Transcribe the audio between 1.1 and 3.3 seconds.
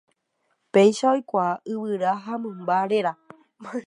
oikuaa yvyra ha mymba réra.